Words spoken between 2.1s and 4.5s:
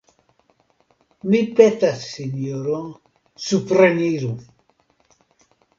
sinjoro: supreniru!